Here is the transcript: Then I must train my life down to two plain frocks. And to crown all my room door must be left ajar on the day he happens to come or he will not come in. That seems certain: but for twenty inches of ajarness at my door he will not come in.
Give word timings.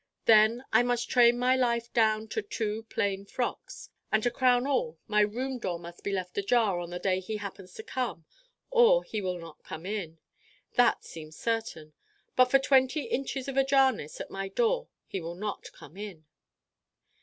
Then 0.25 0.65
I 0.73 0.81
must 0.81 1.11
train 1.11 1.37
my 1.37 1.55
life 1.55 1.93
down 1.93 2.27
to 2.29 2.41
two 2.41 2.85
plain 2.89 3.23
frocks. 3.23 3.91
And 4.11 4.23
to 4.23 4.31
crown 4.31 4.65
all 4.65 4.97
my 5.05 5.19
room 5.19 5.59
door 5.59 5.77
must 5.77 6.03
be 6.03 6.11
left 6.11 6.35
ajar 6.39 6.79
on 6.79 6.89
the 6.89 6.97
day 6.97 7.19
he 7.19 7.37
happens 7.37 7.75
to 7.75 7.83
come 7.83 8.25
or 8.71 9.03
he 9.03 9.21
will 9.21 9.37
not 9.37 9.61
come 9.63 9.85
in. 9.85 10.17
That 10.73 11.03
seems 11.03 11.35
certain: 11.37 11.93
but 12.35 12.45
for 12.45 12.57
twenty 12.57 13.03
inches 13.03 13.47
of 13.47 13.57
ajarness 13.59 14.19
at 14.19 14.31
my 14.31 14.47
door 14.47 14.87
he 15.05 15.21
will 15.21 15.35
not 15.35 15.71
come 15.71 15.95
in. 15.95 16.25